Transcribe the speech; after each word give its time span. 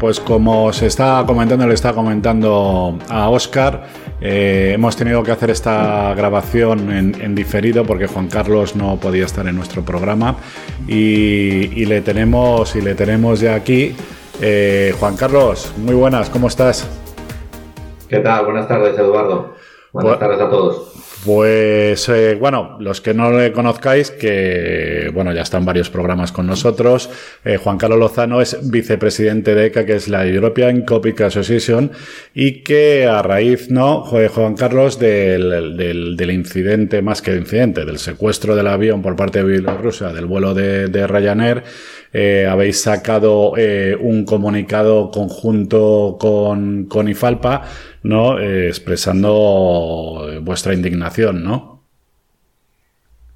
pues 0.00 0.18
como 0.18 0.72
se 0.72 0.86
está 0.86 1.22
comentando, 1.26 1.66
le 1.66 1.74
está 1.74 1.92
comentando 1.92 2.98
a 3.10 3.28
Oscar, 3.28 3.84
eh, 4.22 4.72
hemos 4.74 4.96
tenido 4.96 5.22
que 5.22 5.30
hacer 5.30 5.50
esta 5.50 6.14
grabación 6.14 6.90
en, 6.90 7.34
diferido 7.34 7.84
porque 7.84 8.06
Juan 8.06 8.28
Carlos 8.28 8.74
no 8.74 8.96
podía 8.96 9.26
estar 9.26 9.46
en 9.46 9.56
nuestro 9.56 9.82
programa 9.82 10.36
y, 10.88 11.84
le 11.84 12.00
tenemos 12.00 12.74
y 12.76 12.80
le 12.80 12.94
tenemos 12.94 13.40
ya 13.40 13.54
aquí. 13.54 13.94
Eh, 14.40 14.94
Juan 14.98 15.16
Carlos, 15.16 15.70
muy 15.76 15.94
buenas, 15.94 16.30
¿cómo 16.30 16.48
estás? 16.48 16.88
¿Qué 18.08 18.20
tal? 18.20 18.46
Buenas 18.46 18.66
tardes, 18.66 18.98
Eduardo. 18.98 19.54
Buenas 19.92 20.18
tardes 20.18 20.40
a 20.40 20.48
todos. 20.48 20.89
Pues 21.24 22.08
eh, 22.08 22.34
bueno, 22.40 22.78
los 22.80 23.02
que 23.02 23.12
no 23.12 23.30
le 23.30 23.52
conozcáis, 23.52 24.10
que 24.10 25.10
bueno, 25.12 25.34
ya 25.34 25.42
están 25.42 25.66
varios 25.66 25.90
programas 25.90 26.32
con 26.32 26.46
nosotros. 26.46 27.10
Eh, 27.44 27.58
Juan 27.58 27.76
Carlos 27.76 27.98
Lozano 27.98 28.40
es 28.40 28.70
vicepresidente 28.70 29.54
de 29.54 29.66
ECA, 29.66 29.84
que 29.84 29.96
es 29.96 30.08
la 30.08 30.26
European 30.26 30.80
Copycat 30.80 31.26
Association, 31.26 31.92
y 32.32 32.62
que 32.62 33.06
a 33.06 33.20
raíz, 33.20 33.70
¿no? 33.70 34.02
Juan 34.02 34.54
Carlos, 34.54 34.98
del, 34.98 35.76
del, 36.16 36.30
incidente, 36.30 37.02
más 37.02 37.20
que 37.20 37.36
incidente, 37.36 37.84
del 37.84 37.98
secuestro 37.98 38.56
del 38.56 38.68
avión 38.68 39.02
por 39.02 39.14
parte 39.14 39.40
de 39.40 39.44
Bielorrusia, 39.44 40.14
del 40.14 40.24
vuelo 40.24 40.54
de, 40.54 40.88
de 40.88 41.06
Ryanair, 41.06 41.64
eh, 42.12 42.46
habéis 42.48 42.80
sacado 42.82 43.52
un 44.00 44.24
comunicado 44.24 45.10
conjunto 45.10 46.16
con, 46.18 46.86
con 46.86 47.08
IFALPA 47.08 47.64
¿no? 48.02 48.38
Eh, 48.38 48.68
expresando 48.68 50.26
vuestra 50.42 50.74
indignación, 50.74 51.44
¿no? 51.44 51.82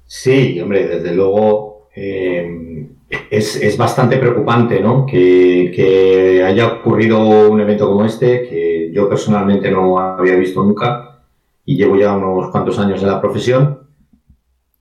Sí, 0.07 0.59
hombre, 0.59 0.87
desde 0.87 1.13
luego 1.13 1.87
eh, 1.95 2.87
es, 3.29 3.77
bastante 3.77 4.17
preocupante, 4.17 4.79
¿no? 4.79 5.05
Que, 5.05 6.43
haya 6.45 6.67
ocurrido 6.67 7.49
un 7.49 7.59
evento 7.59 7.87
como 7.87 8.05
este, 8.05 8.47
que 8.47 8.91
yo 8.93 9.09
personalmente 9.09 9.71
no 9.71 9.97
había 9.99 10.35
visto 10.35 10.63
nunca 10.63 11.23
y 11.65 11.75
llevo 11.75 11.97
ya 11.97 12.15
unos 12.15 12.51
cuantos 12.51 12.77
años 12.77 13.01
en 13.01 13.07
la 13.07 13.21
profesión. 13.21 13.79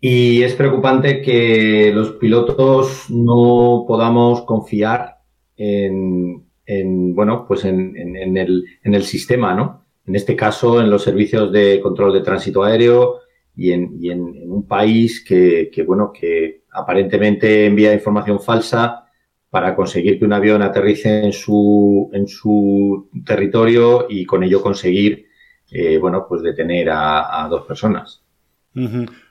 Y 0.07 0.43
es 0.43 0.53
preocupante 0.53 1.23
que 1.23 1.91
los 1.95 2.13
pilotos 2.17 3.07
no 3.09 3.87
podamos 3.89 4.43
confiar 4.43 5.17
en, 5.57 6.45
en, 6.67 7.15
bueno, 7.15 7.47
pues 7.49 7.65
en, 7.65 7.97
en, 7.97 8.37
el, 8.37 8.67
en 8.83 8.95
el 8.95 9.03
sistema, 9.05 9.55
¿no? 9.55 9.87
En 10.07 10.15
este 10.15 10.37
caso, 10.37 10.79
en 10.83 10.91
los 10.91 11.03
servicios 11.03 11.51
de 11.51 11.81
control 11.81 12.13
de 12.13 12.21
tránsito 12.21 12.63
aéreo 12.63 13.21
y 13.57 13.73
en, 13.73 13.97
y 13.99 14.11
en 14.11 14.21
un 14.21 14.69
país 14.69 15.25
que, 15.27 15.71
bueno, 15.87 16.13
que 16.13 16.65
aparentemente 16.71 17.65
envía 17.65 17.95
información 17.95 18.41
falsa 18.41 19.07
para 19.49 19.75
conseguir 19.75 20.19
que 20.19 20.27
un 20.27 20.35
avión 20.35 20.61
aterrice 20.61 21.25
en 21.25 21.33
su, 21.33 22.11
en 22.13 22.29
su 22.29 23.09
territorio 23.25 24.05
y 24.11 24.27
con 24.27 24.45
ello 24.45 24.61
conseguir, 24.61 25.29
eh, 25.71 25.97
bueno, 25.97 26.27
pues 26.29 26.43
detener 26.43 26.91
a, 26.91 27.43
a 27.43 27.49
dos 27.49 27.65
personas. 27.65 28.23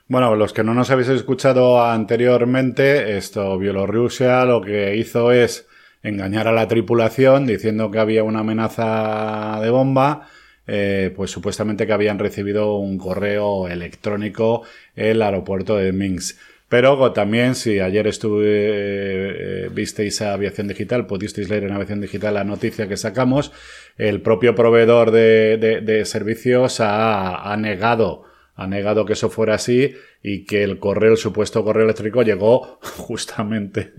Bueno, 0.06 0.36
los 0.36 0.52
que 0.52 0.64
no 0.64 0.74
nos 0.74 0.90
habéis 0.90 1.08
escuchado 1.08 1.82
anteriormente, 1.82 3.16
esto, 3.16 3.58
Bielorrusia 3.58 4.44
lo 4.44 4.60
que 4.60 4.96
hizo 4.96 5.32
es 5.32 5.66
engañar 6.02 6.46
a 6.46 6.52
la 6.52 6.68
tripulación 6.68 7.46
diciendo 7.46 7.90
que 7.90 7.98
había 7.98 8.22
una 8.22 8.40
amenaza 8.40 9.58
de 9.62 9.70
bomba. 9.70 10.28
Eh, 10.66 11.12
pues 11.14 11.30
supuestamente 11.30 11.86
que 11.86 11.92
habían 11.92 12.18
recibido 12.18 12.76
un 12.76 12.96
correo 12.96 13.68
electrónico 13.68 14.62
en 14.96 15.08
el 15.08 15.22
aeropuerto 15.22 15.76
de 15.76 15.92
Minsk. 15.92 16.38
Pero 16.68 17.12
también, 17.12 17.54
si 17.54 17.78
ayer 17.80 18.06
estuve, 18.06 18.46
eh, 18.46 19.68
visteis 19.70 20.22
a 20.22 20.32
Aviación 20.32 20.66
Digital, 20.66 21.06
pudisteis 21.06 21.50
leer 21.50 21.64
en 21.64 21.72
Aviación 21.72 22.00
Digital 22.00 22.34
la 22.34 22.44
noticia 22.44 22.88
que 22.88 22.96
sacamos, 22.96 23.52
el 23.98 24.22
propio 24.22 24.54
proveedor 24.54 25.10
de, 25.10 26.02
servicios 26.06 26.78
ha, 26.80 27.54
negado 27.58 28.24
ha 28.56 28.66
negado 28.66 29.04
que 29.04 29.14
eso 29.14 29.30
fuera 29.30 29.54
así 29.54 29.94
y 30.22 30.44
que 30.44 30.62
el 30.62 30.78
correo, 30.78 31.12
el 31.12 31.18
supuesto 31.18 31.64
correo 31.64 31.84
eléctrico 31.84 32.22
llegó 32.22 32.78
justamente 32.96 33.92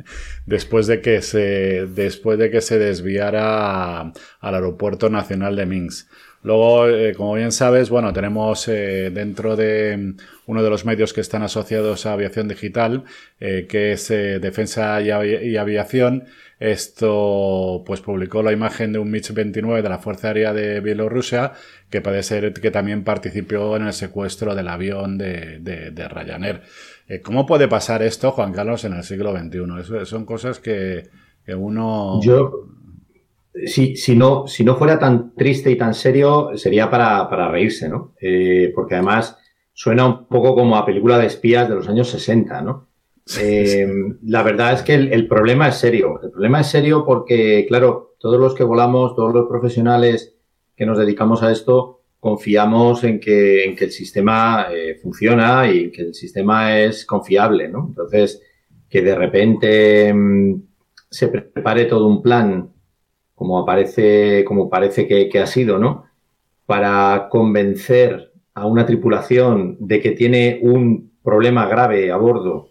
después 0.46 0.88
de 0.88 1.02
que 1.02 1.22
se, 1.22 1.88
después 1.88 2.40
de 2.40 2.50
que 2.50 2.62
se 2.62 2.80
desviara 2.80 4.02
al 4.02 4.56
aeropuerto 4.56 5.10
nacional 5.10 5.56
de 5.56 5.66
Minsk. 5.66 6.10
Luego, 6.46 6.88
eh, 6.88 7.16
como 7.16 7.34
bien 7.34 7.52
sabes, 7.52 7.90
bueno, 7.90 8.14
tenemos 8.14 8.68
eh, 8.68 9.10
dentro 9.12 9.56
de 9.56 10.14
uno 10.46 10.62
de 10.62 10.70
los 10.70 10.86
medios 10.86 11.12
que 11.12 11.22
están 11.22 11.42
asociados 11.42 12.06
a 12.06 12.14
aviación 12.14 12.48
digital, 12.48 13.04
eh, 13.40 13.66
que 13.68 13.94
es 13.94 14.10
Defensa 14.10 15.02
y, 15.02 15.10
Aviación. 15.58 16.26
Esto, 16.60 17.84
pues, 17.84 18.02
publicó 18.02 18.44
la 18.44 18.52
imagen 18.52 18.94
de 18.94 19.00
un 19.00 19.12
MiG-29 19.12 19.82
de 19.82 19.90
la 19.90 19.98
Fuerza 19.98 20.28
Aérea 20.28 20.54
de 20.54 20.82
Bielorrusia 20.82 21.54
que 21.90 22.02
puede 22.02 22.22
ser 22.22 22.54
que 22.54 22.70
también 22.70 23.04
participó 23.04 23.76
en 23.76 23.88
el 23.88 23.94
secuestro 23.94 24.54
del 24.54 24.68
avión 24.68 25.18
de, 25.18 25.58
de, 25.60 26.08
Ryanair. 26.08 26.62
¿Cómo 27.24 27.48
puede 27.48 27.68
pasar 27.68 28.04
esto, 28.04 28.32
Juan 28.32 28.54
Carlos, 28.54 28.84
en 28.86 28.94
el 28.94 29.04
siglo 29.04 29.36
XXI? 29.36 30.06
son 30.06 30.26
cosas 30.26 30.60
que, 30.60 31.10
uno... 31.48 32.20
Yo, 32.22 32.68
si, 33.66 33.96
si, 33.96 34.16
no, 34.16 34.48
si 34.48 34.64
no 34.64 34.76
fuera 34.76 35.00
tan 35.00 35.34
triste 35.36 35.72
y 35.72 35.78
tan 35.78 35.94
serio, 35.94 36.52
sería 36.56 36.90
para, 36.90 37.28
reírse, 37.50 37.88
¿no? 37.90 38.14
Eh, 38.20 38.72
porque 38.74 38.96
además 38.96 39.38
suena 39.74 40.06
un 40.06 40.28
poco 40.28 40.56
como 40.56 40.78
a 40.78 40.86
película 40.86 41.18
de 41.18 41.28
espías 41.28 41.70
de 41.70 41.76
los 41.76 41.88
años 41.88 42.10
60, 42.10 42.62
¿no? 42.62 42.88
Eh, 43.40 43.88
la 44.24 44.44
verdad 44.44 44.74
es 44.74 44.84
que 44.84 44.94
el, 44.94 45.12
el, 45.12 45.28
problema 45.28 45.70
es 45.70 45.76
serio. 45.76 46.20
El 46.22 46.32
problema 46.32 46.62
es 46.62 46.68
serio 46.68 47.04
porque, 47.06 47.66
claro, 47.68 48.16
todos 48.20 48.40
los 48.40 48.54
que 48.54 48.64
volamos, 48.64 49.16
todos 49.16 49.34
los 49.34 49.48
profesionales 49.48 50.36
que 50.76 50.86
nos 50.86 50.98
dedicamos 50.98 51.42
a 51.42 51.52
esto 51.52 52.02
confiamos 52.26 53.04
en 53.04 53.20
que, 53.20 53.66
en 53.66 53.76
que 53.76 53.86
el 53.86 53.92
sistema 53.92 54.66
eh, 54.72 54.96
funciona 54.96 55.72
y 55.72 55.92
que 55.92 56.02
el 56.02 56.14
sistema 56.16 56.80
es 56.80 57.06
confiable, 57.06 57.68
¿no? 57.70 57.86
Entonces, 57.90 58.42
que 58.90 59.04
de 59.04 59.14
repente 59.14 60.12
mm, 60.12 60.56
se 61.08 61.28
prepare 61.28 61.86
todo 61.86 62.08
un 62.08 62.24
plan, 62.24 62.74
como 63.36 63.60
aparece, 63.60 64.44
como 64.46 64.70
parece 64.70 65.08
que, 65.08 65.40
ha 65.40 65.46
sido, 65.46 65.78
¿no? 65.78 66.06
Para 66.66 67.28
convencer 67.30 68.32
a 68.54 68.66
una 68.66 68.86
tripulación 68.86 69.78
de 69.80 70.02
que 70.02 70.12
tiene 70.12 70.60
un 70.64 71.12
problema 71.22 71.68
grave 71.68 72.12
a 72.12 72.18
bordo, 72.18 72.70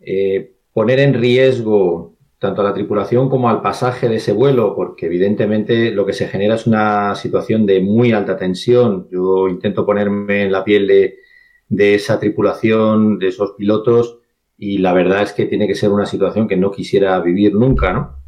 eh, 0.00 0.56
poner 0.72 1.00
en 1.00 1.14
riesgo 1.14 2.16
tanto 2.38 2.60
a 2.62 2.64
la 2.64 2.74
tripulación 2.74 3.30
como 3.30 3.48
al 3.48 3.62
pasaje 3.62 4.08
de 4.08 4.16
ese 4.16 4.32
vuelo, 4.32 4.74
porque 4.74 5.06
evidentemente 5.06 5.92
lo 5.92 6.04
que 6.04 6.12
se 6.12 6.26
genera 6.26 6.56
es 6.56 6.66
una 6.66 7.14
situación 7.14 7.66
de 7.66 7.80
muy 7.80 8.10
alta 8.10 8.36
tensión. 8.36 9.06
Yo 9.12 9.48
intento 9.48 9.86
ponerme 9.86 10.42
en 10.42 10.50
la 10.50 10.64
piel 10.64 10.88
de, 10.88 11.94
esa 11.94 12.18
tripulación, 12.18 13.20
de 13.20 13.28
esos 13.28 13.52
pilotos, 13.52 14.18
y 14.58 14.78
la 14.78 14.92
verdad 14.92 15.22
es 15.22 15.32
que 15.32 15.46
tiene 15.46 15.68
que 15.68 15.76
ser 15.76 15.90
una 15.90 16.04
situación 16.04 16.48
que 16.48 16.56
no 16.56 16.72
quisiera 16.72 17.20
vivir 17.20 17.54
nunca, 17.54 17.92
¿no? 17.92 18.21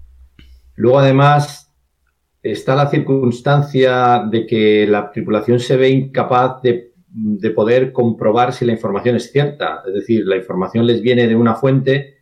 Luego, 0.76 0.98
además, 0.98 1.72
está 2.42 2.74
la 2.74 2.88
circunstancia 2.88 4.24
de 4.30 4.46
que 4.46 4.86
la 4.86 5.10
tripulación 5.10 5.60
se 5.60 5.76
ve 5.76 5.90
incapaz 5.90 6.62
de, 6.62 6.92
de 7.08 7.50
poder 7.50 7.92
comprobar 7.92 8.52
si 8.52 8.64
la 8.64 8.72
información 8.72 9.16
es 9.16 9.30
cierta. 9.30 9.82
Es 9.86 9.94
decir, 9.94 10.26
la 10.26 10.36
información 10.36 10.86
les 10.86 11.00
viene 11.00 11.26
de 11.26 11.36
una 11.36 11.54
fuente 11.54 12.14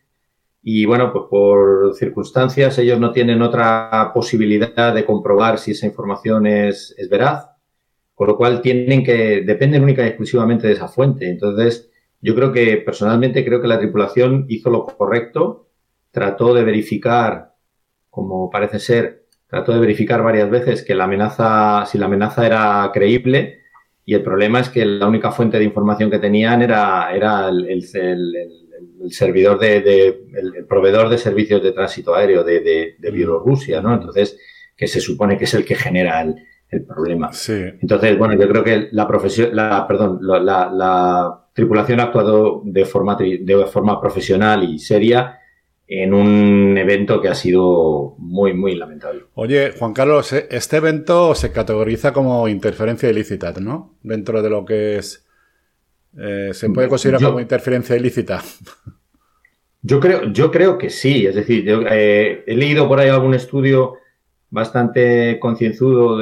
y 0.63 0.87
bueno, 0.87 1.13
pues 1.13 1.25
por 1.29 1.95
circunstancias 1.95 2.79
ellos 2.79 3.01
no 3.01 3.11
tienen 3.11 3.43
otra 3.43 4.13
posibilidad 4.15 4.95
de 4.95 5.05
comprobar 5.05 5.59
si 5.59 5.73
esa 5.73 5.87
información 5.87 6.47
es, 6.47 6.95
es 6.97 7.09
veraz, 7.09 7.49
con 8.15 8.29
lo 8.29 8.37
cual 8.37 8.63
tienen 8.63 9.03
que, 9.03 9.43
dependen 9.45 9.83
única 9.83 10.05
y 10.05 10.09
exclusivamente 10.09 10.69
de 10.69 10.75
esa 10.75 10.87
fuente. 10.87 11.29
Entonces, 11.29 11.91
yo 12.21 12.37
creo 12.37 12.53
que 12.53 12.77
personalmente 12.77 13.45
creo 13.45 13.61
que 13.61 13.67
la 13.67 13.81
tripulación 13.81 14.47
hizo 14.49 14.71
lo 14.71 14.87
correcto, 14.87 15.69
trató 16.13 16.55
de 16.55 16.63
verificar, 16.63 17.52
como 18.13 18.51
parece 18.51 18.79
ser, 18.79 19.25
trató 19.49 19.73
de 19.73 19.81
verificar 19.81 20.23
varias 20.23 20.51
veces 20.51 20.85
que 20.85 20.95
la 20.95 21.05
amenaza, 21.05 21.87
si 21.87 21.97
la 21.97 22.07
amenaza 22.07 22.45
era 22.45 22.91
creíble, 22.93 23.63
y 24.05 24.13
el 24.13 24.23
problema 24.23 24.61
es 24.61 24.69
que 24.69 24.85
la 24.85 25.09
única 25.09 25.31
fuente 25.31 25.59
de 25.59 25.65
información 25.65 26.11
que 26.11 26.19
tenían 26.19 26.61
era, 26.61 27.11
era 27.15 27.49
el, 27.49 27.67
el, 27.71 27.85
el 27.95 28.63
el 29.03 29.13
servidor 29.13 29.59
de, 29.59 29.77
el, 29.77 30.65
proveedor 30.67 31.09
de 31.09 31.19
servicios 31.19 31.63
de 31.63 31.73
tránsito 31.73 32.15
aéreo 32.15 32.45
de, 32.45 32.61
de, 32.99 33.11
mm. 33.11 33.15
Bielorrusia, 33.15 33.81
¿no? 33.81 33.95
Entonces, 33.95 34.39
que 34.77 34.87
se 34.87 35.01
supone 35.01 35.37
que 35.37 35.45
es 35.45 35.55
el 35.55 35.65
que 35.65 35.75
genera 35.75 36.23
el, 36.23 36.37
problema. 36.87 37.31
Sí. 37.35 37.53
Entonces, 37.83 38.17
bueno, 38.17 38.35
yo 38.35 38.49
creo 38.49 38.65
que 38.65 38.89
la 38.93 39.07
profesión, 39.07 39.55
la, 39.55 39.87
perdón, 39.87 40.21
la, 40.23 41.39
tripulación 41.53 42.01
ha 42.01 42.05
actuado 42.05 42.63
de 42.65 42.87
forma, 42.87 43.15
de 43.15 43.67
forma 43.67 44.01
profesional 44.01 44.65
y 44.65 44.79
seria 44.79 45.39
en 45.87 46.15
un 46.15 46.79
evento 46.79 47.21
que 47.21 47.29
ha 47.29 47.35
sido 47.35 48.15
muy, 48.19 48.55
muy 48.55 48.77
lamentable. 48.77 49.23
Oye, 49.35 49.73
Juan 49.79 49.93
Carlos, 49.93 50.33
e, 50.33 50.49
este 50.51 50.79
evento 50.79 51.35
se 51.35 51.53
categoriza 51.53 52.13
como 52.13 52.49
interferencia 52.49 53.11
ilícita, 53.11 53.53
¿no? 53.61 53.95
Dentro 54.03 54.43
de 54.43 54.51
lo 54.51 54.65
que 54.65 54.97
es 54.97 55.27
eh, 56.19 56.51
¿Se 56.53 56.69
puede 56.71 56.89
considerar 56.89 57.23
como 57.23 57.41
interferencia 57.41 57.97
ilícita? 57.97 58.43
Yo 59.83 59.99
creo, 59.99 60.31
yo 60.33 60.51
creo 60.51 60.79
que 60.79 60.91
sí. 60.91 61.27
Es 61.27 61.35
decir, 61.35 61.65
yo, 61.65 61.83
eh, 61.91 62.45
he 62.47 62.55
leído 62.55 62.87
por 62.87 63.01
ahí 63.01 63.09
algún 63.09 63.35
estudio 63.35 63.95
bastante 64.51 65.39
concienzudo 65.41 66.21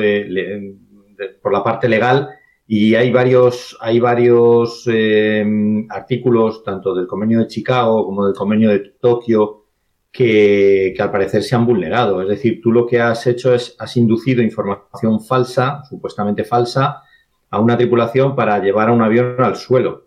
por 1.42 1.52
la 1.52 1.64
parte 1.64 1.88
legal 1.88 2.30
y 2.72 2.94
hay 2.94 3.10
varios, 3.10 3.76
hay 3.80 3.98
varios 3.98 4.84
eh, 4.86 5.44
artículos, 5.88 6.62
tanto 6.62 6.94
del 6.94 7.08
convenio 7.08 7.40
de 7.40 7.48
Chicago 7.48 8.06
como 8.06 8.24
del 8.24 8.32
convenio 8.36 8.70
de 8.70 8.94
Tokio, 9.00 9.64
que, 10.12 10.94
al 10.96 11.10
parecer 11.10 11.42
se 11.42 11.56
han 11.56 11.66
vulnerado. 11.66 12.22
Es 12.22 12.28
decir, 12.28 12.60
tú 12.62 12.70
lo 12.70 12.86
que 12.86 13.00
has 13.00 13.26
hecho 13.26 13.52
es, 13.52 13.74
has 13.76 13.96
inducido 13.96 14.40
información 14.40 15.20
falsa, 15.20 15.82
supuestamente 15.82 16.44
falsa, 16.44 17.02
a 17.50 17.60
una 17.60 17.76
tripulación 17.76 18.36
para 18.36 18.62
llevar 18.62 18.90
a 18.90 18.92
un 18.92 19.02
avión 19.02 19.34
al 19.38 19.56
suelo, 19.56 20.06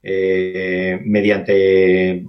eh, 0.00 1.00
mediante 1.04 2.24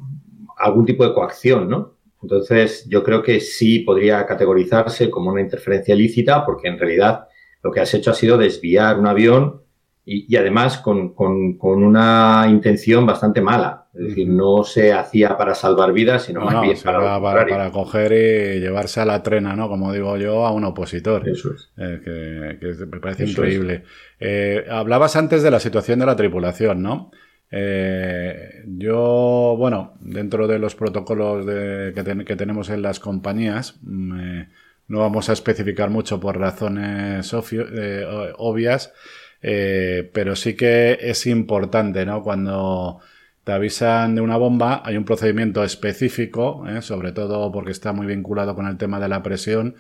algún 0.58 0.86
tipo 0.88 1.08
de 1.08 1.14
coacción, 1.14 1.70
¿no? 1.70 1.98
Entonces, 2.24 2.88
yo 2.90 3.04
creo 3.04 3.22
que 3.22 3.40
sí 3.40 3.82
podría 3.82 4.26
categorizarse 4.26 5.12
como 5.12 5.30
una 5.30 5.42
interferencia 5.42 5.94
ilícita, 5.94 6.44
porque 6.44 6.70
en 6.70 6.80
realidad 6.80 7.28
lo 7.62 7.70
que 7.70 7.82
has 7.82 7.94
hecho 7.94 8.10
ha 8.10 8.16
sido 8.16 8.36
desviar 8.40 9.00
un 9.00 9.06
avión 9.06 9.65
y, 10.08 10.36
además 10.36 10.78
con, 10.78 11.16
una 11.18 12.46
intención 12.48 13.06
bastante 13.08 13.42
mala. 13.42 13.88
Es 13.96 14.10
decir, 14.10 14.28
no 14.28 14.64
se 14.64 14.94
hacía 14.94 15.36
para 15.36 15.56
salvar 15.56 15.94
vidas, 15.94 16.24
sino 16.24 16.42
más 16.42 16.62
bien 16.62 16.78
para, 16.84 17.20
para, 17.20 17.72
coger 17.72 18.12
y 18.12 18.60
llevarse 18.60 19.00
a 19.00 19.06
la 19.06 19.24
trena, 19.24 19.56
¿no? 19.56 19.68
Como 19.68 19.92
digo 19.92 20.16
yo, 20.18 20.46
a 20.46 20.52
un 20.52 20.66
opositor. 20.66 21.28
Eso 21.28 21.56
es. 21.56 21.72
Eh, 21.78 22.58
que, 22.60 22.86
me 22.86 23.00
parece 23.00 23.26
increíble. 23.26 23.84
Eh, 24.20 24.66
hablabas 24.70 25.16
antes 25.16 25.42
de 25.42 25.50
la 25.50 25.60
situación 25.60 25.98
de 26.00 26.06
la 26.06 26.16
tripulación, 26.16 26.84
¿no? 26.84 27.10
Eh, 27.50 28.64
yo, 28.68 29.56
bueno, 29.58 29.94
dentro 30.02 30.48
de 30.48 30.60
los 30.60 30.76
protocolos 30.76 31.46
que, 31.46 32.36
tenemos 32.38 32.70
en 32.70 32.82
las 32.84 33.00
compañías, 33.00 33.80
mm, 33.82 34.42
no 34.88 35.00
vamos 35.00 35.30
a 35.30 35.34
especificar 35.34 35.90
mucho 35.90 36.20
por 36.20 36.38
razones 36.38 37.34
obvias. 37.34 38.94
Eh, 39.42 40.10
pero 40.14 40.36
sí 40.36 40.56
que 40.56 40.98
es 41.02 41.28
importante, 41.28 42.06
¿no? 42.06 42.24
Cuando 42.24 43.00
te 43.44 43.52
avisan 43.52 44.16
de 44.16 44.22
una 44.22 44.38
bomba, 44.38 44.82
hay 44.84 44.98
un 44.98 45.06
procedimiento 45.06 45.64
específico, 45.64 46.66
¿eh? 46.68 46.82
sobre 46.82 47.12
todo 47.12 47.52
porque 47.52 47.72
está 47.72 47.94
muy 47.94 48.08
vinculado 48.08 48.56
con 48.56 48.66
el 48.66 48.78
tema 48.78 49.00
de 49.00 49.08
la 49.08 49.22
presión, 49.22 49.76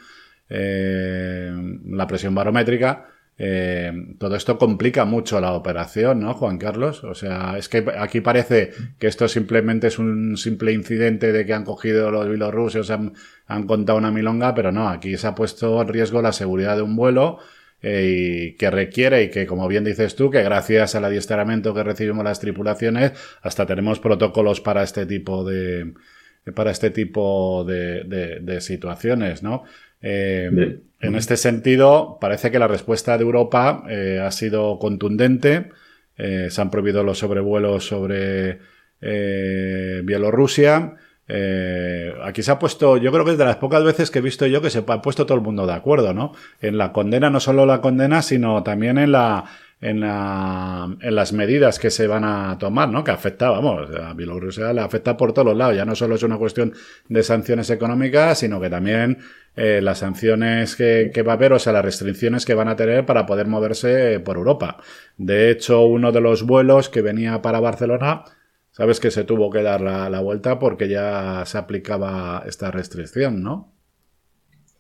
eh, 0.50 1.52
la 1.88 2.06
presión 2.06 2.36
barométrica. 2.36 3.07
todo 4.19 4.36
esto 4.36 4.57
complica 4.57 5.04
mucho 5.04 5.42
la 5.42 5.54
operación, 5.54 6.19
¿no, 6.19 6.34
Juan 6.36 6.58
Carlos? 6.58 7.04
O 7.04 7.16
sea, 7.16 7.58
es 7.58 7.68
que 7.68 7.86
aquí 7.98 8.22
parece 8.22 8.72
que 9.00 9.08
esto 9.08 9.28
simplemente 9.28 9.88
es 9.88 9.98
un 10.00 10.38
simple 10.38 10.74
incidente 10.74 11.31
de 11.31 11.46
que 11.46 11.54
han 11.54 11.66
cogido 11.66 12.12
los 12.12 12.30
bielorrusos, 12.30 12.92
han, 12.92 13.13
han 13.48 13.66
contado 13.66 13.98
una 13.98 14.12
milonga, 14.12 14.54
pero 14.54 14.72
no, 14.72 14.88
aquí 14.90 15.18
se 15.18 15.28
ha 15.28 15.36
puesto 15.36 15.81
en 15.81 15.88
riesgo 15.88 16.22
la 16.22 16.34
seguridad 16.34 16.75
de 16.75 16.84
un 16.84 16.96
vuelo, 16.96 17.40
eh, 17.88 18.08
y 18.08 18.56
que 18.56 18.72
requiere 18.72 19.22
y 19.22 19.30
que, 19.30 19.46
como 19.46 19.68
bien 19.68 19.84
dices 19.84 20.16
tú, 20.16 20.32
que 20.32 20.42
gracias 20.42 20.96
al 20.96 21.06
adiestramiento 21.06 21.76
que 21.76 21.84
recibimos 21.84 22.24
las 22.26 22.40
tripulaciones, 22.40 23.12
hasta 23.44 23.68
tenemos 23.68 24.00
protocolos 24.00 24.60
para 24.60 24.82
este 24.82 25.06
tipo 25.06 25.44
de 25.44 25.94
para 26.56 26.72
este 26.72 26.90
tipo 26.90 27.64
de, 27.64 28.58
situaciones, 28.60 29.44
¿no? 29.44 29.66
Eh, 30.02 30.80
en 31.00 31.16
este 31.16 31.38
sentido, 31.38 32.18
parece 32.20 32.50
que 32.50 32.58
la 32.58 32.68
respuesta 32.68 33.20
de 33.20 33.24
Europa 33.24 33.84
eh, 33.88 34.20
ha 34.20 34.32
sido 34.32 34.80
contundente. 34.80 35.70
se 36.16 36.60
han 36.62 36.72
prohibido 36.72 37.04
los 37.04 37.20
sobrevuelos 37.20 37.86
sobre 37.86 38.62
Bielorrusia. 39.00 40.96
Eh, 41.27 42.13
aquí 42.24 42.44
se 42.44 42.51
ha 42.51 42.60
puesto, 42.60 42.98
yo 42.98 43.12
creo 43.12 43.25
que 43.25 43.31
es 43.31 43.38
de 43.38 43.45
las 43.45 43.56
pocas 43.56 43.83
veces 43.83 44.12
que 44.12 44.19
he 44.19 44.22
visto 44.22 44.45
yo 44.45 44.62
que 44.62 44.69
se 44.69 44.80
ha 44.80 45.01
puesto 45.01 45.25
todo 45.25 45.38
el 45.38 45.44
mundo 45.44 45.66
de 45.66 45.74
acuerdo, 45.74 46.13
¿no? 46.13 46.33
En 46.62 46.77
la 46.77 46.92
condena, 46.92 47.30
no 47.30 47.39
solo 47.39 47.66
la 47.66 47.81
condena, 47.81 48.22
sino 48.22 48.62
también 48.62 49.00
en 49.00 49.12
la, 49.12 49.45
en, 49.81 50.01
la, 50.01 50.95
en 51.01 51.16
las 51.16 51.33
medidas 51.33 51.80
que 51.80 51.89
se 51.89 52.07
van 52.07 52.24
a 52.24 52.57
tomar, 52.60 52.89
¿no? 52.89 53.04
Que 53.04 53.12
afecta, 53.12 53.50
vamos, 53.50 53.89
a 53.95 54.13
Bielorrusia 54.13 54.72
le 54.74 54.81
afecta 54.81 55.18
por 55.18 55.33
todos 55.33 55.56
lados. 55.56 55.75
Ya 55.75 55.86
no 55.86 55.95
solo 55.95 56.16
es 56.16 56.24
una 56.24 56.38
cuestión 56.38 56.74
de 57.10 57.24
sanciones 57.24 57.69
económicas, 57.69 58.39
sino 58.39 58.62
que 58.62 58.69
también 58.69 59.18
eh, 59.56 59.81
las 59.81 60.00
sanciones 60.00 60.75
que, 60.75 61.12
que, 61.13 61.24
va 61.24 61.33
a 61.33 61.36
haber, 61.36 61.54
o 61.54 61.60
sea, 61.60 61.74
las 61.74 61.86
restricciones 61.86 62.45
que 62.45 62.54
van 62.54 62.68
a 62.68 62.75
tener 62.75 63.06
para 63.06 63.25
poder 63.25 63.48
moverse 63.48 64.19
por 64.19 64.38
Europa. 64.38 64.77
De 65.18 65.50
hecho, 65.50 65.81
uno 65.81 66.12
de 66.12 66.22
los 66.22 66.44
vuelos 66.44 66.89
que 66.89 67.01
venía 67.01 67.42
para 67.42 67.60
Barcelona 67.60 68.25
Sabes 68.75 69.00
que 69.00 69.10
se 69.10 69.24
tuvo 69.24 69.50
que 69.50 69.63
dar 69.63 69.80
la, 69.80 70.19
vuelta 70.19 70.60
porque 70.60 70.89
ya 70.89 71.44
se 71.45 71.57
aplicaba 71.57 72.44
esta 72.45 72.72
restricción, 72.72 73.42
¿no? 73.42 73.72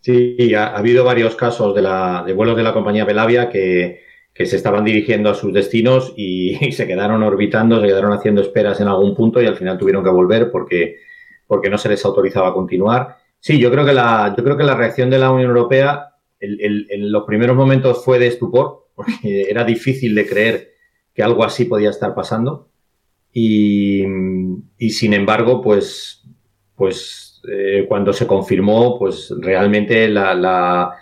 Sí, 0.01 0.53
ha, 0.53 0.75
habido 0.75 1.05
varios 1.05 1.37
casos 1.37 1.73
de, 1.73 1.81
la, 1.81 2.21
de 2.27 2.33
vuelos 2.33 2.57
de 2.57 2.63
la 2.63 2.73
compañía 2.73 3.05
Belavia 3.05 3.49
que, 3.49 4.01
se 4.33 4.57
estaban 4.57 4.83
dirigiendo 4.83 5.29
a 5.29 5.33
sus 5.33 5.53
destinos 5.53 6.13
y, 6.17 6.55
se 6.73 6.85
quedaron 6.87 7.23
orbitando, 7.23 7.79
se 7.79 7.87
quedaron 7.87 8.11
haciendo 8.11 8.41
esperas 8.41 8.81
en 8.81 8.89
algún 8.89 9.15
punto 9.15 9.41
y 9.41 9.45
al 9.45 9.55
final 9.55 9.77
tuvieron 9.77 10.03
que 10.03 10.09
volver 10.09 10.51
porque, 10.51 10.97
porque 11.47 11.69
no 11.69 11.77
se 11.77 11.87
les 11.87 12.03
autorizaba 12.03 12.49
a 12.49 12.53
continuar. 12.53 13.15
Sí, 13.39 13.59
yo 13.59 13.71
creo 13.71 13.85
que 13.85 13.93
la, 13.93 14.35
yo 14.37 14.43
creo 14.43 14.57
que 14.57 14.65
la 14.65 14.75
reacción 14.75 15.09
de 15.09 15.19
la 15.19 15.31
Unión 15.31 15.51
Europea 15.51 16.15
en 16.41 17.11
los 17.13 17.23
primeros 17.23 17.55
momentos 17.55 18.03
fue 18.03 18.19
de 18.19 18.27
estupor, 18.27 18.87
porque 18.93 19.43
era 19.49 19.63
difícil 19.63 20.13
de 20.15 20.27
creer 20.27 20.73
que 21.13 21.23
algo 21.23 21.45
así 21.45 21.63
podía 21.63 21.91
estar 21.91 22.13
pasando. 22.13 22.74
Y, 23.37 24.01
sin 24.91 25.13
embargo, 25.13 25.61
pues, 25.61 26.23
pues 26.73 27.41
eh, 27.51 27.85
cuando 27.85 28.13
se 28.13 28.25
confirmó, 28.25 28.97
pues 28.97 29.33
realmente 29.41 30.07
la, 30.07 30.33
la, 30.33 30.95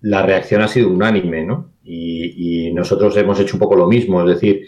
la, 0.00 0.22
reacción 0.22 0.62
ha 0.62 0.68
sido 0.68 0.88
unánime, 0.88 1.44
¿no? 1.44 1.72
Y, 1.84 2.72
nosotros 2.72 3.14
hemos 3.18 3.38
hecho 3.38 3.56
un 3.56 3.60
poco 3.60 3.76
lo 3.76 3.86
mismo, 3.86 4.20
es 4.22 4.28
decir, 4.34 4.66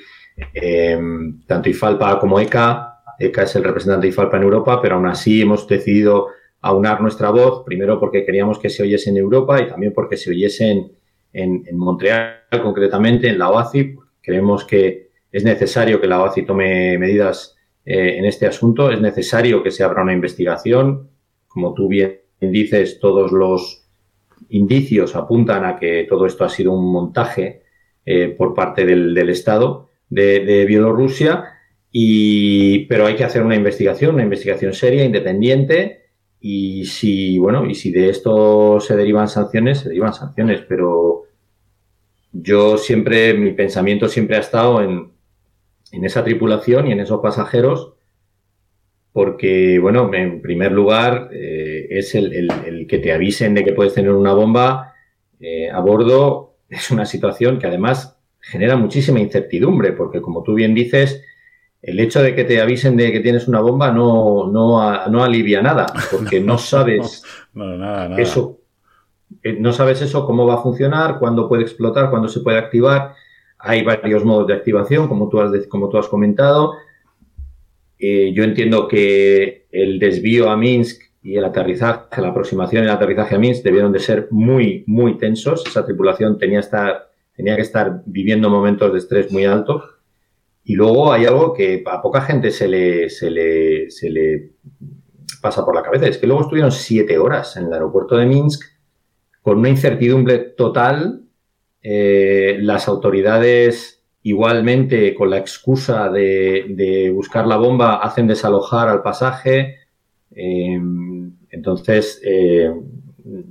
em, 0.54 1.40
tanto 1.46 1.68
IFALPA 1.70 2.18
como 2.18 2.38
ECA, 2.40 3.00
ECA 3.18 3.42
es 3.42 3.56
el 3.56 3.64
representante 3.64 4.06
de 4.06 4.12
IFALPA 4.12 4.36
en 4.36 4.42
Europa, 4.42 4.80
pero 4.82 4.96
aún 4.96 5.06
así 5.06 5.42
hemos 5.42 5.66
decidido 5.66 6.28
aunar 6.60 7.00
nuestra 7.00 7.30
voz, 7.30 7.64
primero 7.64 7.98
porque 8.00 8.24
queríamos 8.24 8.58
que 8.58 8.70
se 8.70 8.82
oyese 8.82 9.10
en 9.10 9.18
Europa 9.18 9.60
y 9.60 9.68
también 9.68 9.92
porque 9.94 10.16
se 10.16 10.30
oyese 10.30 10.70
en, 10.70 11.64
en 11.66 11.78
Montreal, 11.78 12.40
concretamente 12.62 13.28
en 13.28 13.38
la 13.38 13.50
OACI. 13.50 13.96
Creemos 14.22 14.64
que, 14.64 15.07
es 15.30 15.44
necesario 15.44 16.00
que 16.00 16.06
la 16.06 16.22
OACI 16.22 16.42
tome 16.42 16.98
medidas 16.98 17.56
eh, 17.84 18.18
en 18.18 18.24
este 18.24 18.46
asunto, 18.46 18.90
es 18.90 19.00
necesario 19.00 19.62
que 19.62 19.70
se 19.70 19.82
abra 19.82 20.02
una 20.02 20.12
investigación. 20.12 21.08
Como 21.46 21.74
tú 21.74 21.88
bien 21.88 22.20
dices, 22.40 22.98
todos 23.00 23.32
los 23.32 23.86
indicios 24.50 25.16
apuntan 25.16 25.64
a 25.64 25.76
que 25.76 26.06
todo 26.08 26.26
esto 26.26 26.44
ha 26.44 26.48
sido 26.48 26.72
un 26.72 26.92
montaje 26.92 27.62
eh, 28.06 28.28
por 28.28 28.54
parte 28.54 28.86
del, 28.86 29.16
Estado 29.28 29.88
de, 30.08 30.64
Bielorrusia, 30.66 31.44
y, 31.90 32.86
pero 32.86 33.06
hay 33.06 33.16
que 33.16 33.24
hacer 33.24 33.42
una 33.42 33.56
investigación, 33.56 34.14
una 34.14 34.24
investigación 34.24 34.72
seria, 34.72 35.04
independiente, 35.04 36.06
y 36.40 36.84
si, 36.84 37.38
bueno, 37.38 37.66
y 37.66 37.74
si 37.74 37.90
de 37.90 38.10
esto 38.10 38.80
se 38.80 38.96
derivan 38.96 39.28
sanciones, 39.28 39.80
se 39.80 39.88
derivan 39.88 40.14
sanciones, 40.14 40.62
pero 40.68 41.24
yo 42.32 42.78
siempre, 42.78 43.34
mi 43.34 43.52
pensamiento 43.52 44.08
siempre 44.08 44.36
ha 44.36 44.40
estado 44.40 44.82
en, 44.82 45.17
en 45.92 46.04
esa 46.04 46.24
tripulación 46.24 46.86
y 46.86 46.92
en 46.92 47.00
esos 47.00 47.20
pasajeros, 47.20 47.94
porque, 49.12 49.78
bueno, 49.78 50.12
en 50.14 50.42
primer 50.42 50.72
lugar, 50.72 51.30
eh, 51.32 51.86
es 51.90 52.14
el, 52.14 52.86
que 52.88 52.98
te 52.98 53.12
avisen 53.12 53.54
de 53.54 53.64
que 53.64 53.72
puedes 53.72 53.94
tener 53.94 54.12
una 54.12 54.32
bomba 54.32 54.94
eh, 55.40 55.70
a 55.70 55.80
bordo, 55.80 56.56
es 56.68 56.90
una 56.90 57.06
situación 57.06 57.58
que 57.58 57.66
además 57.66 58.16
genera 58.40 58.76
muchísima 58.76 59.20
incertidumbre, 59.20 59.92
porque 59.92 60.20
como 60.20 60.42
tú 60.42 60.54
bien 60.54 60.74
dices, 60.74 61.22
el 61.82 62.00
hecho 62.00 62.22
de 62.22 62.34
que 62.34 62.44
te 62.44 62.60
avisen 62.60 62.96
de 62.96 63.12
que 63.12 63.20
tienes 63.20 63.48
una 63.48 63.60
bomba 63.60 63.92
no, 63.92 64.48
no, 64.48 65.22
alivia 65.22 65.62
nada, 65.62 65.86
porque 66.10 66.40
no 66.40 66.58
sabes 66.58 67.24
eso. 68.16 68.58
Eh, 69.42 69.56
no 69.58 69.72
sabes 69.72 70.02
eso, 70.02 70.26
cómo 70.26 70.46
va 70.46 70.54
a 70.54 70.62
funcionar, 70.62 71.18
cuándo 71.18 71.48
puede 71.48 71.62
explotar, 71.62 72.10
cuándo 72.10 72.28
se 72.28 72.40
puede 72.40 72.58
activar. 72.58 73.14
Hay 73.58 73.82
varios 73.82 74.24
modos 74.24 74.46
de 74.46 74.54
activación, 74.54 75.08
como 75.08 75.28
tú 75.28 75.40
has, 75.40 75.66
como 75.66 75.88
tú 75.88 75.98
has 75.98 76.08
comentado. 76.08 76.74
Eh, 77.98 78.32
yo 78.32 78.44
entiendo 78.44 78.86
que 78.86 79.66
el 79.72 79.98
desvío 79.98 80.50
a 80.50 80.56
Minsk 80.56 81.02
y 81.22 81.36
el 81.36 81.44
aterrizaje, 81.44 82.22
la 82.22 82.28
aproximación 82.28 82.84
y 82.84 82.86
el 82.86 82.92
aterrizaje 82.92 83.34
a 83.34 83.38
Minsk 83.38 83.64
debieron 83.64 83.92
de 83.92 83.98
ser 83.98 84.28
muy, 84.30 84.84
muy 84.86 85.18
tensos. 85.18 85.66
Esa 85.66 85.84
tripulación 85.84 86.38
tenía, 86.38 86.62
tenía 87.34 87.56
que 87.56 87.62
estar 87.62 88.02
viviendo 88.06 88.48
momentos 88.48 88.92
de 88.92 88.98
estrés 88.98 89.32
muy 89.32 89.44
altos. 89.44 89.82
Y 90.64 90.74
luego 90.74 91.12
hay 91.12 91.24
algo 91.24 91.54
que 91.54 91.82
a 91.84 92.00
poca 92.00 92.20
gente 92.20 92.50
se 92.50 92.68
le, 92.68 93.10
se 93.10 93.30
le, 93.30 93.90
se 93.90 94.10
le 94.10 94.52
pasa 95.40 95.64
por 95.64 95.74
la 95.74 95.82
cabeza. 95.82 96.06
Es 96.06 96.18
que 96.18 96.26
luego 96.26 96.42
estuvieron 96.42 96.70
siete 96.70 97.18
horas 97.18 97.56
en 97.56 97.66
el 97.66 97.72
aeropuerto 97.72 98.16
de 98.16 98.26
Minsk 98.26 98.62
con 99.42 99.58
una 99.58 99.70
incertidumbre 99.70 100.38
total 100.38 101.22
eh, 101.90 102.58
las 102.60 102.86
autoridades 102.86 104.04
igualmente 104.22 105.14
con 105.14 105.30
la 105.30 105.38
excusa 105.38 106.10
de, 106.10 107.10
buscar 107.14 107.46
la 107.46 107.56
bomba 107.56 107.96
hacen 108.02 108.26
desalojar 108.26 108.88
al 108.88 109.00
pasaje. 109.00 109.76
Eh, 110.32 110.78
entonces, 111.50 112.20
eh, 112.22 112.70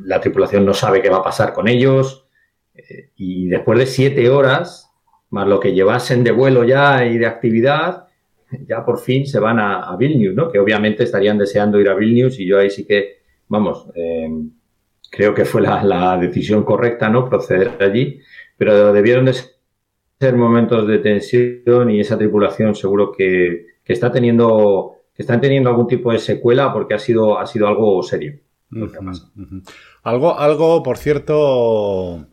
la 0.04 0.22
tripulación 0.22 0.66
no 0.66 0.76
sabe 0.76 1.02
qué 1.02 1.10
va 1.10 1.18
a 1.18 1.24
pasar 1.24 1.52
con 1.52 1.68
ellos. 1.68 2.28
Eh, 2.76 3.10
y 3.16 3.48
después 3.48 3.80
de 3.80 3.88
siete 3.88 4.30
horas, 4.30 4.92
más 5.32 5.48
lo 5.48 5.60
que 5.60 5.74
llevasen 5.74 6.24
de 6.24 6.32
vuelo 6.32 6.64
ya 6.64 7.08
y 7.08 7.18
de 7.18 7.26
actividad, 7.26 8.06
ya 8.68 8.86
por 8.86 9.00
fin 9.00 9.26
se 9.26 9.40
van 9.40 9.60
a, 9.60 9.96
Vilnius, 9.98 10.36
¿no? 10.36 10.52
Que 10.52 10.60
obviamente 10.60 11.04
estarían 11.04 11.40
deseando 11.40 11.80
ir 11.80 11.90
a 11.90 11.96
Vilnius 11.96 12.40
y 12.40 12.46
yo 12.46 12.60
ahí 12.60 12.70
sí 12.70 12.86
que, 12.86 13.18
vamos, 13.48 13.88
eh, 13.96 14.30
creo 15.10 15.34
que 15.34 15.46
fue 15.46 15.62
la, 15.62 16.18
decisión 16.18 16.64
correcta, 16.64 17.10
¿no? 17.10 17.30
Proceder 17.30 17.72
allí, 17.80 18.20
pero 18.58 18.94
debieron 18.94 19.26
de 19.26 19.36
ser 20.20 20.36
momentos 20.36 20.88
de 20.88 21.00
tensión 21.00 21.90
y 21.92 22.00
esa 22.00 22.18
tripulación 22.18 22.76
seguro 22.76 23.12
que, 23.12 23.66
que 23.84 23.94
está 23.94 24.12
teniendo 24.12 24.98
que 25.18 25.24
están 25.24 25.42
teniendo 25.42 25.72
algún 25.72 25.88
tipo 25.88 26.12
de 26.12 26.20
secuela 26.20 26.72
porque 26.72 26.94
ha 26.94 27.00
sido, 27.00 27.40
ha 27.40 27.48
sido 27.48 27.68
algo 27.68 28.04
serio. 28.04 28.40
Algo, 30.04 30.38
algo, 30.38 30.84
por 30.84 30.98
cierto, 31.00 32.28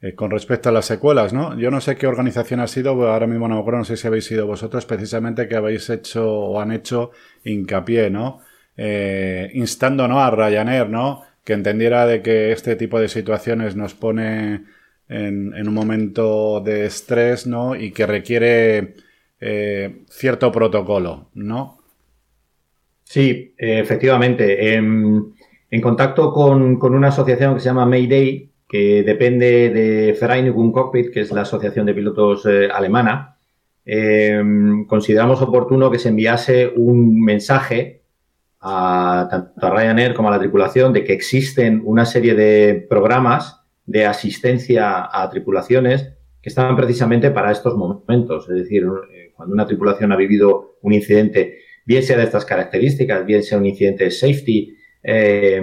eh, 0.00 0.14
con 0.14 0.30
respecto 0.30 0.68
a 0.68 0.72
las 0.72 0.86
secuelas, 0.86 1.32
¿no? 1.32 1.58
Yo 1.58 1.72
no 1.72 1.80
sé 1.80 1.96
qué 1.96 2.06
organización 2.06 2.60
ha 2.60 2.68
sido, 2.68 2.90
ahora 3.10 3.26
mismo 3.26 3.48
no 3.48 3.56
me 3.56 3.60
acuerdo, 3.60 3.78
no 3.78 3.84
sé 3.84 3.96
si 3.96 4.06
habéis 4.06 4.26
sido 4.26 4.46
vosotros, 4.46 4.86
precisamente 4.86 5.48
que 5.48 5.56
habéis 5.56 5.90
hecho 5.90 6.30
o 6.30 6.60
han 6.60 6.70
hecho 6.70 7.10
hincapié, 7.42 8.10
¿no? 8.10 8.38
Eh, 8.76 9.50
instando, 9.54 10.06
¿no? 10.06 10.20
A 10.20 10.30
Ryanair, 10.30 10.88
¿no? 10.88 11.22
Que 11.50 11.54
entendiera 11.54 12.06
de 12.06 12.22
que 12.22 12.52
este 12.52 12.76
tipo 12.76 13.00
de 13.00 13.08
situaciones 13.08 13.74
nos 13.74 13.94
pone 13.94 14.66
en, 15.08 15.66
un 15.66 15.74
momento 15.74 16.60
de 16.60 16.84
estrés, 16.86 17.44
¿no? 17.48 17.74
Y 17.74 17.90
que 17.90 18.06
requiere 18.06 18.94
eh, 19.40 20.04
cierto 20.08 20.52
protocolo, 20.52 21.28
¿no? 21.34 21.82
Sí, 23.02 23.52
efectivamente. 23.58 24.76
En, 24.76 25.34
contacto 25.82 26.32
con, 26.32 26.80
una 26.80 27.08
asociación 27.08 27.54
que 27.54 27.60
se 27.60 27.66
llama 27.66 27.84
Mayday, 27.84 28.48
que 28.68 29.02
depende 29.02 29.70
de 29.70 30.16
Vereinigung 30.20 30.70
Cockpit, 30.70 31.12
que 31.12 31.22
es 31.22 31.32
la 31.32 31.40
asociación 31.40 31.84
de 31.84 31.94
pilotos 31.94 32.46
eh, 32.46 32.68
alemana, 32.72 33.38
em, 33.84 34.86
consideramos 34.86 35.42
oportuno 35.42 35.90
que 35.90 35.98
se 35.98 36.10
enviase 36.10 36.72
un 36.76 37.20
mensaje 37.20 37.99
a 38.60 39.28
tanto 39.30 39.66
a 39.66 39.70
Ryanair 39.70 40.14
como 40.14 40.28
a 40.28 40.32
la 40.32 40.38
tripulación 40.38 40.92
de 40.92 41.04
que 41.04 41.12
existen 41.12 41.82
una 41.84 42.04
serie 42.04 42.34
de 42.34 42.86
programas 42.88 43.62
de 43.86 44.06
asistencia 44.06 45.08
a 45.10 45.28
tripulaciones 45.30 46.12
que 46.42 46.48
están 46.48 46.76
precisamente 46.76 47.30
para 47.30 47.52
estos 47.52 47.76
momentos. 47.76 48.48
Es 48.48 48.56
decir, 48.56 48.84
eh, 49.12 49.32
cuando 49.34 49.54
una 49.54 49.66
tripulación 49.66 50.12
ha 50.12 50.16
vivido 50.16 50.76
un 50.82 50.92
incidente 50.92 51.58
bien 51.84 52.02
sea 52.02 52.18
de 52.18 52.24
estas 52.24 52.44
características, 52.44 53.26
bien 53.26 53.42
sea 53.42 53.58
un 53.58 53.66
incidente 53.66 54.04
de 54.04 54.10
safety, 54.10 54.76
eh, 55.02 55.62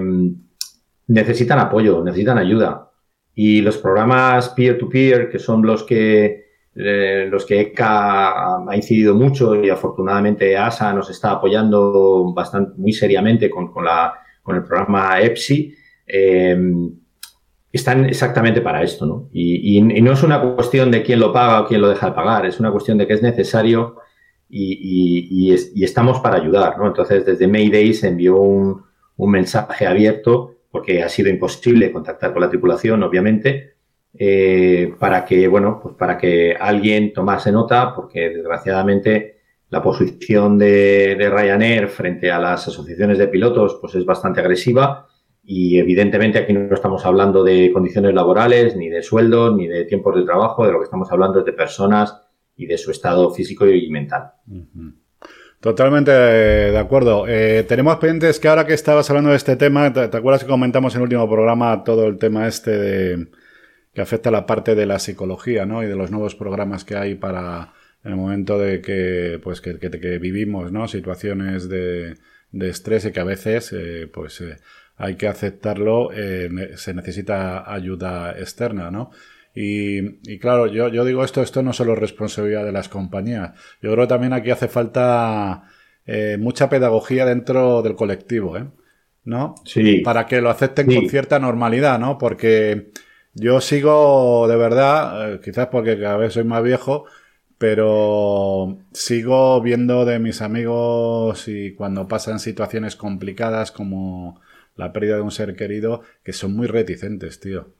necesitan 1.07 1.59
apoyo, 1.59 2.03
necesitan 2.03 2.37
ayuda. 2.37 2.91
Y 3.33 3.61
los 3.61 3.77
programas 3.77 4.49
peer-to-peer, 4.49 5.29
que 5.29 5.39
son 5.39 5.65
los 5.65 5.83
que, 5.83 6.46
eh, 6.77 7.27
los 7.29 7.45
que 7.45 7.59
ECA 7.61 8.57
ha 8.67 8.75
incidido 8.75 9.15
mucho 9.15 9.55
y 9.55 9.69
afortunadamente 9.69 10.55
ASA 10.55 10.93
nos 10.93 11.09
está 11.09 11.31
apoyando 11.31 12.31
bastante, 12.33 12.73
muy 12.77 12.93
seriamente 12.93 13.49
con, 13.49 13.71
la, 13.83 14.13
con 14.43 14.55
el 14.55 14.63
programa 14.63 15.19
EPSI, 15.19 15.73
eh, 16.05 16.57
están 17.71 18.05
exactamente 18.05 18.61
para 18.61 18.83
esto, 18.83 19.05
¿no? 19.05 19.29
Y, 19.33 19.77
y, 19.77 19.81
no 19.81 20.11
es 20.11 20.23
una 20.23 20.41
cuestión 20.41 20.89
de 20.91 21.03
quién 21.03 21.19
lo 21.19 21.33
paga 21.33 21.61
o 21.61 21.67
quién 21.67 21.81
lo 21.81 21.89
deja 21.89 22.07
de 22.07 22.15
pagar, 22.15 22.45
es 22.45 22.59
una 22.59 22.71
cuestión 22.71 22.97
de 22.97 23.07
que 23.07 23.13
es 23.13 23.21
necesario 23.21 23.97
y, 24.49 25.83
estamos 25.83 26.19
para 26.19 26.37
ayudar, 26.37 26.77
¿no? 26.77 26.87
Entonces, 26.87 27.25
desde 27.25 27.47
Mayday 27.47 27.93
se 27.93 28.07
envió 28.07 28.37
un, 28.37 28.85
mensaje 29.17 29.87
abierto, 29.87 30.55
porque 30.71 31.01
ha 31.01 31.09
sido 31.09 31.29
imposible 31.29 31.91
contactar 31.91 32.33
con 32.33 32.41
la 32.41 32.49
tripulación, 32.49 33.01
obviamente, 33.03 33.76
eh, 34.19 34.93
para 34.99 35.25
que, 35.25 35.47
bueno, 35.47 35.79
pues 35.81 35.95
para 35.95 36.17
que 36.17 36.55
alguien 36.59 37.13
tomase 37.13 37.51
nota, 37.51 37.93
porque 37.93 38.29
desgraciadamente 38.29 39.37
la 39.69 39.81
posición 39.81 40.57
de, 40.57 41.29
Ryanair 41.29 41.87
frente 41.89 42.31
a 42.31 42.39
las 42.39 42.67
asociaciones 42.67 43.17
de 43.17 43.27
pilotos, 43.27 43.77
pues 43.79 43.95
es 43.95 44.05
bastante 44.05 44.39
agresiva 44.39 45.07
y 45.43 45.77
evidentemente 45.77 46.39
aquí 46.39 46.53
no 46.53 46.73
estamos 46.73 47.05
hablando 47.05 47.43
de 47.43 47.71
condiciones 47.71 48.13
laborales, 48.13 48.75
ni 48.75 48.89
de 48.89 49.03
sueldos, 49.03 49.55
ni 49.55 49.67
de 49.67 49.85
tiempos 49.85 50.15
de 50.15 50.23
trabajo, 50.23 50.65
de 50.65 50.71
lo 50.71 50.79
que 50.79 50.85
estamos 50.85 51.11
hablando 51.11 51.39
es 51.39 51.45
de 51.45 51.53
personas 51.53 52.21
y 52.55 52.65
de 52.65 52.77
su 52.77 52.91
estado 52.91 53.29
físico 53.31 53.67
y 53.67 53.89
mental. 53.89 54.31
Totalmente 55.59 56.11
de 56.11 56.77
acuerdo. 56.77 57.25
Eh, 57.27 57.65
tenemos 57.67 57.97
pendientes 57.97 58.39
que 58.39 58.47
ahora 58.47 58.65
que 58.65 58.73
estabas 58.73 59.09
hablando 59.09 59.29
de 59.29 59.37
este 59.37 59.55
tema, 59.55 59.91
¿te, 59.93 60.17
acuerdas 60.17 60.43
que 60.43 60.49
comentamos 60.49 60.95
en 60.95 61.01
el 61.01 61.03
último 61.03 61.29
programa 61.29 61.83
todo 61.83 62.07
el 62.07 62.17
tema 62.17 62.47
este 62.47 62.71
de, 62.71 63.27
que 63.97 64.01
afecta 64.03 64.29
a 64.29 64.31
la 64.31 64.45
parte 64.45 64.75
de 64.75 64.85
la 64.85 64.99
psicología, 64.99 65.65
¿no? 65.65 65.81
Y 65.81 65.87
de 65.87 65.95
los 65.95 66.11
nuevos 66.11 66.35
programas 66.35 66.85
que 66.85 66.95
hay 66.95 67.15
para 67.15 67.73
en 68.03 68.11
el 68.11 68.15
momento 68.15 68.59
de 68.59 68.79
que, 68.79 69.39
pues, 69.43 69.59
que, 69.59 70.19
vivimos, 70.19 70.71
¿no? 70.71 70.87
Situaciones 70.87 71.67
de, 71.67 72.15
estrés 72.61 73.05
y 73.05 73.11
que 73.11 73.19
a 73.21 73.23
veces, 73.23 73.73
eh, 73.73 74.07
pues, 74.13 74.39
eh, 74.41 74.57
hay 74.97 75.15
que 75.15 75.27
aceptarlo, 75.27 76.11
se 76.75 76.93
necesita 76.93 77.73
ayuda 77.73 78.37
externa, 78.37 78.91
¿no? 78.91 79.09
Y, 79.55 80.37
claro, 80.37 80.67
yo, 80.67 80.89
yo, 80.89 81.03
digo 81.03 81.23
esto, 81.23 81.41
esto 81.41 81.63
no 81.63 81.73
solo 81.73 81.93
es 81.93 81.99
responsabilidad 81.99 82.65
de 82.65 82.73
las 82.73 82.89
compañías. 82.89 83.53
Yo 83.81 83.91
creo 83.91 84.05
que 84.05 84.09
también 84.09 84.33
aquí 84.33 84.51
hace 84.51 84.67
falta 84.67 85.63
eh, 86.05 86.37
mucha 86.39 86.69
pedagogía 86.69 87.25
dentro 87.25 87.81
del 87.81 87.95
colectivo, 87.95 88.57
¿eh? 88.57 88.67
¿No? 89.23 89.55
Sí. 89.65 90.01
Para 90.01 90.27
que 90.27 90.39
lo 90.39 90.51
acepten 90.51 90.85
con 90.85 91.09
cierta 91.09 91.39
normalidad, 91.39 91.97
¿no? 91.97 92.19
Porque 92.19 92.91
yo 93.39 93.61
sigo, 93.61 94.47
de 94.47 94.57
verdad, 94.57 95.33
eh, 95.33 95.39
quizás 95.43 95.67
porque 95.67 95.99
cada 95.99 96.17
vez 96.17 96.33
soy 96.33 96.43
más 96.43 96.63
viejo, 96.63 97.05
pero 97.57 98.79
sigo 98.93 99.61
viendo 99.61 100.05
de 100.05 100.19
mis 100.19 100.41
amigos 100.41 101.47
y 101.47 101.73
cuando 101.73 102.07
pasan 102.07 102.39
situaciones 102.39 102.95
complicadas 102.95 103.71
como 103.71 104.41
la 104.75 104.91
pérdida 104.91 105.15
de 105.17 105.21
un 105.21 105.31
ser 105.31 105.55
querido, 105.55 106.01
que 106.23 106.33
son 106.33 106.55
muy 106.55 106.67
reticentes, 106.67 107.39
tío. 107.39 107.73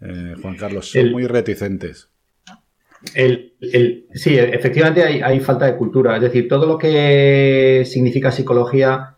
Eh, 0.00 0.34
Juan 0.40 0.56
Carlos, 0.56 0.90
son 0.90 1.12
muy 1.12 1.26
reticentes. 1.26 2.08
El, 3.14 3.54
sí, 4.14 4.38
efectivamente 4.38 5.02
hay, 5.02 5.40
falta 5.40 5.66
de 5.66 5.76
cultura. 5.76 6.16
Es 6.16 6.22
decir, 6.22 6.48
todo 6.48 6.66
lo 6.66 6.78
que 6.78 7.84
significa 7.86 8.32
psicología 8.32 9.15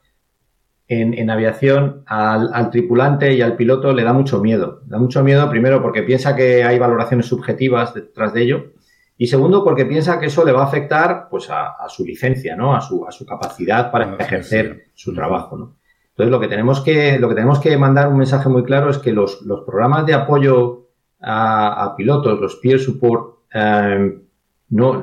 en, 0.88 1.28
aviación 1.28 2.02
al, 2.06 2.70
tripulante 2.70 3.34
y 3.34 3.42
al 3.42 3.56
piloto 3.56 3.92
le 3.92 4.04
da 4.04 4.14
mucho 4.14 4.40
miedo. 4.40 4.80
Da 4.86 4.98
mucho 4.98 5.22
miedo, 5.22 5.48
primero, 5.50 5.82
porque 5.82 6.02
piensa 6.02 6.34
que 6.34 6.64
hay 6.64 6.78
valoraciones 6.78 7.26
subjetivas 7.26 7.92
detrás 7.92 8.32
de 8.32 8.42
ello. 8.42 8.72
Y 9.18 9.26
segundo, 9.26 9.64
porque 9.64 9.84
piensa 9.84 10.18
que 10.18 10.26
eso 10.26 10.44
le 10.44 10.52
va 10.52 10.62
a 10.62 10.66
afectar 10.66 11.28
pues, 11.30 11.48
a, 11.50 11.74
su 11.88 12.06
licencia, 12.06 12.56
¿no? 12.56 12.74
A 12.74 12.80
su, 12.80 13.06
a 13.06 13.12
su 13.12 13.26
capacidad 13.26 13.90
para 13.90 14.12
ah, 14.12 14.16
ejercer 14.18 14.86
su 14.94 15.12
trabajo, 15.12 15.56
¿no? 15.56 15.76
Entonces, 16.10 16.30
lo 16.32 16.40
que 16.40 16.48
tenemos 16.48 16.80
que, 16.80 17.18
lo 17.18 17.28
que 17.28 17.34
tenemos 17.34 17.60
que 17.60 17.76
mandar 17.76 18.08
un 18.08 18.16
mensaje 18.16 18.48
muy 18.48 18.64
claro 18.64 18.90
es 18.90 18.98
que 18.98 19.12
los, 19.12 19.44
programas 19.66 20.06
de 20.06 20.14
apoyo 20.14 20.88
a, 21.20 21.94
pilotos, 21.96 22.40
los 22.40 22.56
peer 22.56 22.80
support, 22.80 23.40
em, 23.52 24.22
no, 24.70 25.02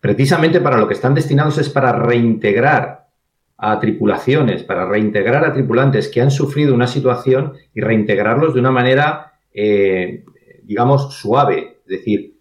precisamente 0.00 0.60
para 0.60 0.78
lo 0.78 0.88
que 0.88 0.94
están 0.94 1.14
destinados 1.14 1.58
es 1.58 1.68
para 1.68 1.92
reintegrar 1.92 3.03
a 3.70 3.80
tripulaciones, 3.80 4.62
para 4.62 4.86
reintegrar 4.86 5.44
a 5.44 5.52
tripulantes 5.52 6.08
que 6.08 6.20
han 6.20 6.30
sufrido 6.30 6.74
una 6.74 6.86
situación 6.86 7.54
y 7.74 7.80
reintegrarlos 7.80 8.52
de 8.52 8.60
una 8.60 8.70
manera, 8.70 9.32
eh, 9.52 10.24
digamos, 10.62 11.14
suave, 11.14 11.78
es 11.86 11.98
decir, 11.98 12.34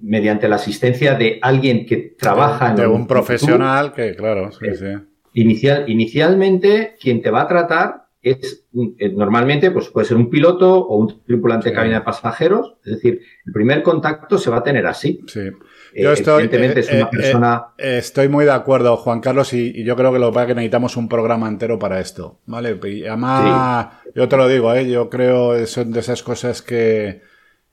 mediante 0.00 0.48
la 0.48 0.56
asistencia 0.56 1.14
de 1.14 1.38
alguien 1.40 1.86
que 1.86 2.16
trabaja 2.18 2.74
en 2.74 2.90
un 2.90 3.06
profesional 3.06 3.92
que, 3.92 4.16
claro, 4.16 4.50
sí, 4.50 4.74
sí 4.74 4.86
Inicial, 5.34 5.84
inicialmente, 5.88 6.96
quien 7.00 7.22
te 7.22 7.30
va 7.30 7.42
a 7.42 7.48
tratar 7.48 8.02
es 8.20 8.66
eh, 8.98 9.08
normalmente 9.10 9.70
pues 9.70 9.88
puede 9.88 10.06
ser 10.06 10.16
un 10.16 10.30
piloto 10.30 10.78
o 10.78 10.96
un 10.96 11.24
tripulante 11.24 11.70
de 11.70 11.74
cabina 11.74 11.98
de 12.00 12.04
pasajeros. 12.04 12.74
Es 12.84 12.94
decir, 12.94 13.20
el 13.46 13.52
primer 13.52 13.82
contacto 13.82 14.38
se 14.38 14.50
va 14.50 14.58
a 14.58 14.62
tener 14.62 14.86
así. 14.86 15.20
Sí. 15.26 15.50
Eh, 15.94 16.02
yo 16.02 16.12
estoy, 16.12 16.48
es 16.52 16.90
una 16.90 17.02
eh, 17.02 17.06
persona... 17.10 17.66
estoy 17.78 18.28
muy 18.28 18.44
de 18.44 18.52
acuerdo, 18.52 18.96
Juan 18.96 19.20
Carlos, 19.20 19.52
y, 19.52 19.84
yo 19.84 19.96
creo 19.96 20.12
que 20.12 20.18
lo 20.18 20.30
que 20.30 20.34
pasa 20.34 20.42
es 20.42 20.48
que 20.48 20.54
necesitamos 20.54 20.96
un 20.96 21.08
programa 21.08 21.48
entero 21.48 21.78
para 21.78 22.00
esto. 22.00 22.40
¿Vale? 22.46 22.78
Y 22.84 23.06
además, 23.06 23.88
yo 24.14 24.28
te 24.28 24.36
lo 24.36 24.48
digo, 24.48 24.74
¿eh? 24.74 24.88
yo 24.88 25.10
creo 25.10 25.66
son 25.66 25.92
de 25.92 26.00
esas 26.00 26.22
cosas 26.22 26.62
que, 26.62 27.22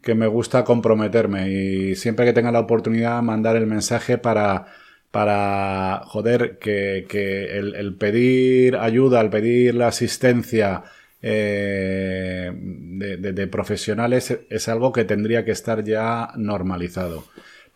que 0.02 0.16
me 0.16 0.28
gusta 0.28 0.64
comprometerme 0.64 1.50
y 1.50 1.96
siempre 1.96 2.26
que 2.26 2.34
tenga 2.34 2.52
la 2.52 2.60
oportunidad 2.60 3.22
mandar 3.22 3.56
el 3.56 3.68
mensaje 3.68 4.18
para 4.18 4.68
para, 5.12 6.04
joder, 6.06 6.60
que, 6.60 7.06
que 7.10 7.58
el, 7.58 7.96
pedir 7.96 8.76
ayuda, 8.76 9.22
el 9.22 9.30
pedir 9.30 9.76
la 9.76 9.88
asistencia 9.88 10.84
eh, 11.22 12.52
de, 12.54 13.48
profesionales 13.48 14.40
es 14.50 14.70
algo 14.70 14.92
que 14.92 15.06
tendría 15.06 15.44
que 15.44 15.52
estar 15.52 15.84
ya 15.84 16.30
normalizado. 16.36 17.26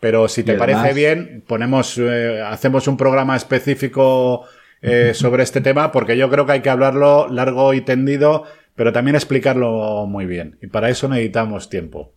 Pero 0.04 0.28
si 0.28 0.44
te 0.44 0.52
parece 0.52 0.92
bien, 0.92 1.42
ponemos, 1.46 1.96
eh, 1.96 2.42
hacemos 2.46 2.86
un 2.88 2.98
programa 2.98 3.36
específico 3.36 4.44
eh, 4.82 5.14
sobre 5.14 5.44
este 5.44 5.62
tema, 5.62 5.92
porque 5.92 6.18
yo 6.18 6.28
creo 6.28 6.44
que 6.44 6.52
hay 6.52 6.60
que 6.60 6.68
hablarlo 6.68 7.26
largo 7.30 7.72
y 7.72 7.80
tendido, 7.80 8.44
pero 8.74 8.92
también 8.92 9.14
explicarlo 9.14 10.04
muy 10.06 10.26
bien. 10.26 10.58
Y 10.60 10.66
para 10.66 10.90
eso 10.90 11.08
necesitamos 11.08 11.70
tiempo. 11.70 12.12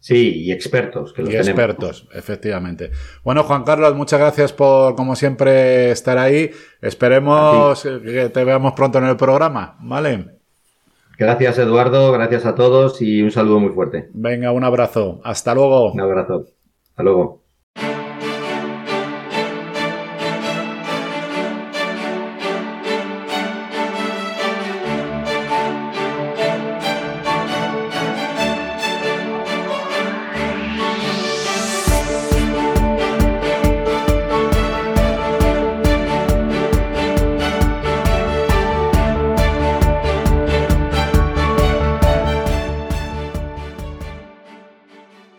Sí, 0.00 0.44
y 0.44 0.50
expertos. 0.50 1.12
Que 1.12 1.24
y 1.24 1.36
expertos, 1.36 2.08
efectivamente. 2.14 2.90
Bueno, 3.22 3.42
Juan 3.42 3.64
Carlos, 3.64 3.94
muchas 3.94 4.20
gracias 4.20 4.54
por, 4.54 4.94
como 4.94 5.14
siempre, 5.14 5.90
estar 5.90 6.16
ahí. 6.16 6.52
Esperemos 6.80 7.82
que 7.82 8.30
te 8.30 8.44
veamos 8.44 8.72
pronto 8.72 8.96
en 8.96 9.04
el 9.04 9.16
programa, 9.18 9.76
¿vale? 9.82 10.38
Gracias, 11.18 11.58
Eduardo. 11.58 12.12
Gracias 12.12 12.46
a 12.46 12.54
todos 12.54 13.02
y 13.02 13.20
un 13.20 13.30
saludo 13.30 13.60
muy 13.60 13.74
fuerte. 13.74 14.08
Venga, 14.14 14.52
un 14.52 14.64
abrazo. 14.64 15.20
Hasta 15.22 15.54
luego. 15.54 15.92
Un 15.92 16.00
abrazo. 16.00 16.46
Hasta 16.94 17.02
luego. 17.04 17.43